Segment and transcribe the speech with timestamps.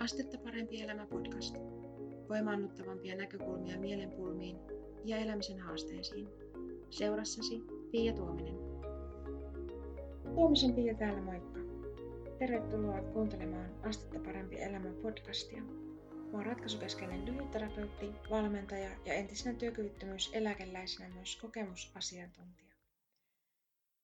[0.00, 1.56] Astetta parempi elämä podcast.
[2.28, 4.56] Voimaannuttavampia näkökulmia mielenpulmiin
[5.04, 6.28] ja elämisen haasteisiin.
[6.90, 8.54] Seurassasi Pia Tuominen.
[10.34, 11.60] Tuomisen Pia täällä moikka.
[12.38, 15.62] Tervetuloa kuuntelemaan Astetta parempi elämä podcastia.
[15.62, 22.74] Mä oon ratkaisukeskeinen lyhytterapeutti, valmentaja ja entisenä työkyvyttömyyseläkeläisenä myös kokemusasiantuntija.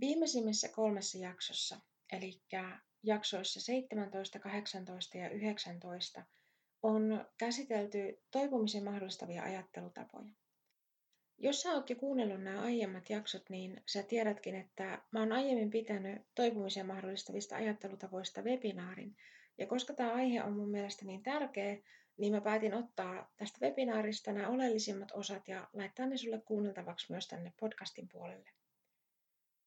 [0.00, 1.80] Viimeisimmissä kolmessa jaksossa,
[2.12, 2.42] eli
[3.02, 6.24] jaksoissa 17, 18 ja 19
[6.82, 10.28] on käsitelty toipumisen mahdollistavia ajattelutapoja.
[11.38, 15.70] Jos sä oot jo kuunnellut nämä aiemmat jaksot, niin sä tiedätkin, että mä oon aiemmin
[15.70, 19.16] pitänyt toipumisen mahdollistavista ajattelutavoista webinaarin.
[19.58, 21.76] Ja koska tämä aihe on mun mielestä niin tärkeä,
[22.16, 27.28] niin mä päätin ottaa tästä webinaarista nämä oleellisimmat osat ja laittaa ne sulle kuunneltavaksi myös
[27.28, 28.50] tänne podcastin puolelle.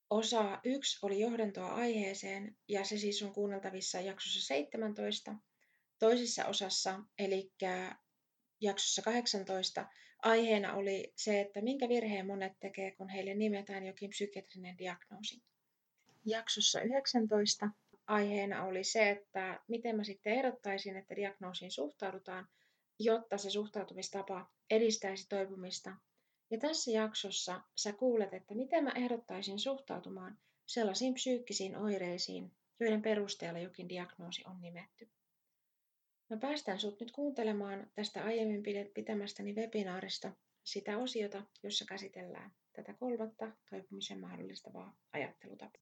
[0.09, 5.35] Osa 1 oli johdantoa aiheeseen ja se siis on kuunneltavissa jaksossa 17.
[5.99, 7.51] Toisessa osassa, eli
[8.61, 9.85] jaksossa 18,
[10.23, 15.41] aiheena oli se, että minkä virheen monet tekee, kun heille nimetään jokin psykiatrinen diagnoosi.
[16.25, 17.69] Jaksossa 19
[18.07, 22.47] aiheena oli se, että miten mä sitten ehdottaisin, että diagnoosiin suhtaudutaan,
[22.99, 25.95] jotta se suhtautumistapa edistäisi toipumista
[26.51, 33.59] ja tässä jaksossa sä kuulet, että miten mä ehdottaisin suhtautumaan sellaisiin psyykkisiin oireisiin, joiden perusteella
[33.59, 35.09] jokin diagnoosi on nimetty.
[36.29, 40.31] Mä päästän sut nyt kuuntelemaan tästä aiemmin pitämästäni webinaarista
[40.63, 45.81] sitä osiota, jossa käsitellään tätä kolmatta toipumisen mahdollistavaa ajattelutapaa.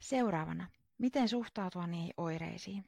[0.00, 2.84] Seuraavana Miten suhtautua niihin oireisiin?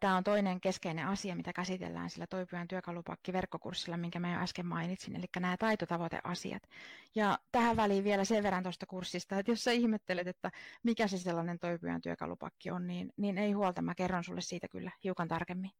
[0.00, 5.16] Tämä on toinen keskeinen asia, mitä käsitellään sillä Toipujan työkalupakki-verkkokurssilla, minkä mä jo äsken mainitsin,
[5.16, 6.62] eli nämä taitotavoiteasiat.
[7.14, 10.50] Ja tähän väliin vielä sen verran tuosta kurssista, että jos sä ihmettelet, että
[10.82, 14.90] mikä se sellainen Toipujan työkalupakki on, niin, niin ei huolta, mä kerron sulle siitä kyllä
[15.04, 15.70] hiukan tarkemmin.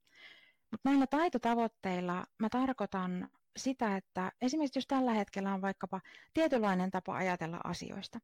[0.71, 6.01] Mutta näillä taitotavoitteilla mä tarkoitan sitä, että esimerkiksi jos tällä hetkellä on vaikkapa
[6.35, 8.19] tietynlainen tapa ajatella asioista,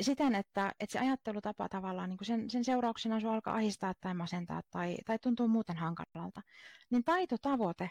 [0.00, 4.14] siten, että, että se ajattelutapa tavallaan niin kuin sen, sen seurauksena sinua alkaa ahistaa tai
[4.14, 6.42] masentaa tai, tai tuntuu muuten hankalalta,
[6.90, 7.90] niin taitotavoite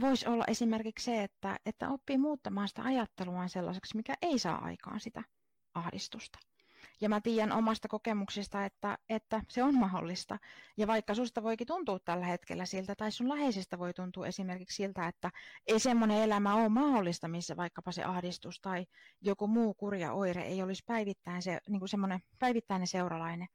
[0.00, 5.00] voisi olla esimerkiksi se, että, että oppii muuttamaan sitä ajatteluaan sellaiseksi, mikä ei saa aikaan
[5.00, 5.22] sitä
[5.74, 6.38] ahdistusta.
[7.02, 10.38] Ja mä tiedän omasta kokemuksesta, että, että se on mahdollista.
[10.76, 15.08] Ja vaikka susta voikin tuntua tällä hetkellä siltä, tai sun läheisestä voi tuntua esimerkiksi siltä,
[15.08, 15.30] että
[15.66, 18.86] ei semmoinen elämä ole mahdollista, missä vaikkapa se ahdistus tai
[19.20, 23.48] joku muu kurja oire ei olisi päivittäin se, niin kuin semmoinen päivittäinen seuralainen.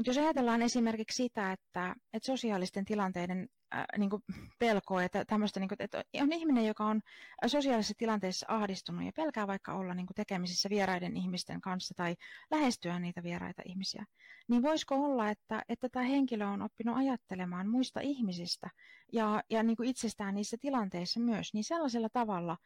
[0.00, 4.22] Mutta jos ajatellaan esimerkiksi sitä, että, että sosiaalisten tilanteiden äh, niin kuin
[4.58, 7.00] pelkoa, että, tämmöistä, niin kuin, että on ihminen, joka on
[7.46, 12.16] sosiaalisessa tilanteessa ahdistunut ja pelkää vaikka olla niin kuin tekemisissä vieraiden ihmisten kanssa tai
[12.50, 14.04] lähestyä niitä vieraita ihmisiä,
[14.48, 18.70] niin voisiko olla, että, että tämä henkilö on oppinut ajattelemaan muista ihmisistä
[19.12, 22.56] ja, ja niin kuin itsestään niissä tilanteissa myös, niin sellaisella tavalla,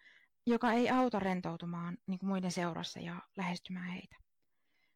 [0.47, 4.24] joka ei auta rentoutumaan niin kuin muiden seurassa ja lähestymään heitä.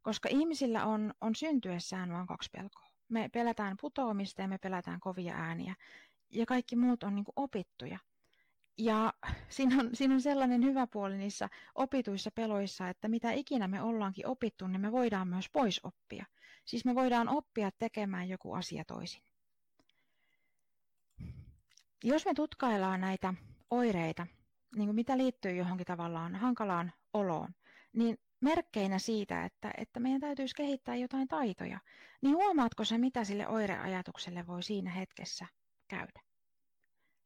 [0.03, 2.89] Koska ihmisillä on, on syntyessään vain kaksi pelkoa.
[3.09, 5.75] Me pelätään putoamista ja me pelätään kovia ääniä.
[6.31, 7.99] Ja kaikki muut on niin opittuja.
[8.79, 9.13] Ja
[9.49, 14.27] siinä on, siinä on sellainen hyvä puoli niissä opituissa peloissa, että mitä ikinä me ollaankin
[14.27, 16.27] opittu, niin me voidaan myös pois oppia.
[16.65, 19.23] Siis me voidaan oppia tekemään joku asia toisin.
[22.05, 23.35] Jos me tutkaillaan näitä
[23.71, 24.27] oireita,
[24.77, 27.55] niin kuin mitä liittyy johonkin tavallaan hankalaan oloon,
[27.93, 31.81] niin merkkeinä siitä, että, että meidän täytyisi kehittää jotain taitoja,
[32.22, 35.47] niin huomaatko se, mitä sille oireajatukselle voi siinä hetkessä
[35.88, 36.21] käydä?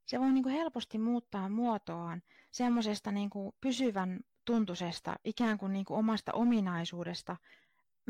[0.06, 5.84] Se voi niin kuin helposti muuttaa muotoaan semmoisesta niin kuin pysyvän tuntuisesta, ikään kuin, niin
[5.84, 7.36] kuin omasta ominaisuudesta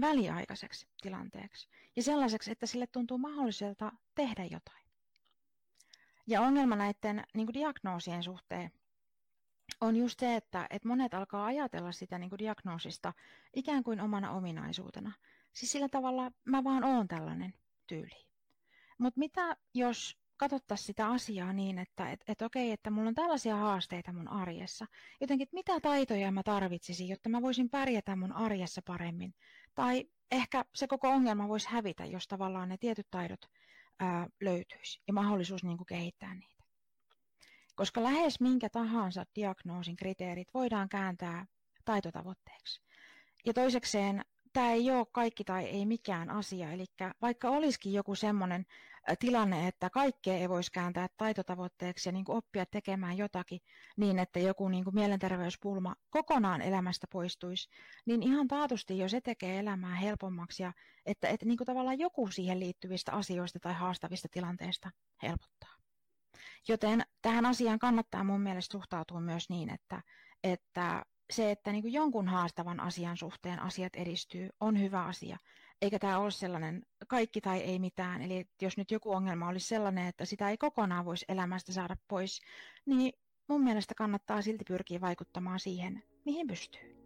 [0.01, 4.87] väliaikaiseksi tilanteeksi ja sellaiseksi, että sille tuntuu mahdolliselta tehdä jotain.
[6.27, 8.73] Ja ongelma näiden niin kuin diagnoosien suhteen
[9.81, 13.13] on just se, että, että monet alkaa ajatella sitä niin kuin diagnoosista
[13.55, 15.13] ikään kuin omana ominaisuutena.
[15.53, 17.55] Siis sillä tavalla mä vaan oon tällainen
[17.87, 18.27] tyyli.
[18.99, 23.57] Mutta mitä jos katsottaisiin sitä asiaa niin, että et, et okei, että mulla on tällaisia
[23.57, 24.87] haasteita mun arjessa.
[25.21, 29.35] Jotenkin, että mitä taitoja mä tarvitsisin, jotta mä voisin pärjätä mun arjessa paremmin.
[29.75, 33.41] Tai ehkä se koko ongelma voisi hävitä, jos tavallaan ne tietyt taidot
[34.01, 36.62] ää, löytyisi ja mahdollisuus niin kuin kehittää niitä
[37.75, 41.47] koska lähes minkä tahansa diagnoosin kriteerit voidaan kääntää
[41.85, 42.83] taitotavoitteeksi.
[43.47, 46.85] Ja toisekseen tämä ei ole kaikki tai ei mikään asia, eli
[47.23, 48.67] vaikka olisikin joku semmoinen
[49.19, 53.61] tilanne, että kaikkea ei voisi kääntää taitotavoitteeksi ja niin kuin oppia tekemään jotakin
[53.97, 57.69] niin, että joku niin kuin mielenterveyspulma kokonaan elämästä poistuisi,
[58.07, 60.73] niin ihan taatusti, jos se tekee elämää helpommaksi ja
[61.07, 64.91] että, että niin kuin tavallaan joku siihen liittyvistä asioista tai haastavista tilanteista
[65.23, 65.72] helpottaa.
[66.69, 70.03] Joten tähän asiaan kannattaa mun mielestä suhtautua myös niin, että,
[70.45, 75.39] että se, että niin kuin jonkun haastavan asian suhteen asiat edistyy, on hyvä asia.
[75.83, 78.23] Eikä tämä ole sellainen kaikki tai ei mitään.
[78.23, 82.41] Eli jos nyt joku ongelma olisi sellainen, että sitä ei kokonaan voisi elämästä saada pois,
[82.87, 83.13] niin
[83.49, 86.97] mun mielestä kannattaa silti pyrkiä vaikuttamaan siihen, mihin pystyy.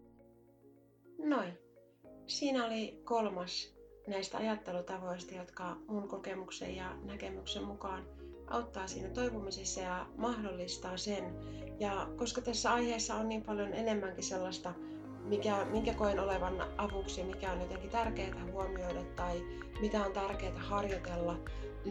[1.19, 1.59] Noin.
[2.26, 3.75] Siinä oli kolmas
[4.06, 8.15] näistä ajattelutavoista, jotka mun kokemuksen ja näkemyksen mukaan
[8.46, 11.25] auttaa siinä toipumisessa ja mahdollistaa sen.
[11.81, 14.75] Ja koska tässä aiheessa on niin paljon enemmänkin sellaista,
[15.25, 19.43] mikä, minkä koen olevan avuksi mikä on jotenkin tärkeää huomioida tai
[19.81, 21.38] mitä on tärkeää harjoitella,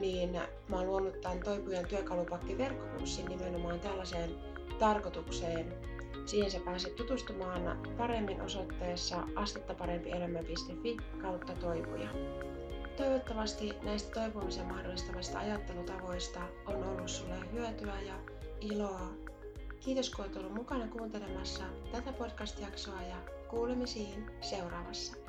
[0.01, 0.31] niin
[0.69, 4.29] mä oon luonut tämän Toipujan työkalupakki verkkokurssin nimenomaan tällaiseen
[4.79, 5.73] tarkoitukseen.
[6.25, 12.09] Siihen sä pääset tutustumaan paremmin osoitteessa astettaparempielämä.fi kautta toipuja.
[12.97, 18.13] Toivottavasti näistä toipumisen mahdollistavista ajattelutavoista on ollut sulle hyötyä ja
[18.61, 19.13] iloa.
[19.79, 23.17] Kiitos kun olet ollut mukana kuuntelemassa tätä podcast-jaksoa ja
[23.49, 25.24] kuulemisiin seuraavassa.